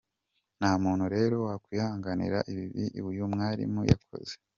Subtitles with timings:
[0.59, 4.33] Nta muntu rero wakwihanganira ibi uyu mwarimu yakoze.